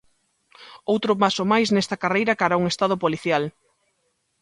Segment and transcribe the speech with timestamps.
[0.91, 3.43] Outro paso máis nesta carreira cara a un Estado policial.